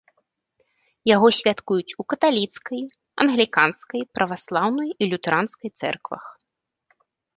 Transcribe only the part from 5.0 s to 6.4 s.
і лютэранскай цэрквах.